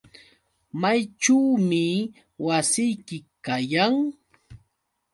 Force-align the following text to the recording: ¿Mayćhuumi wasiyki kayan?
¿Mayćhuumi 0.81 1.83
wasiyki 2.45 3.17
kayan? 3.45 3.95